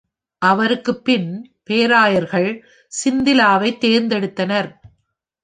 [0.41, 1.27] அவருக்குப் பின்
[1.63, 2.49] பேராயர்கள்
[2.91, 4.69] சிந்திலாவைத் தேர்ந்தெடுத்தனர்.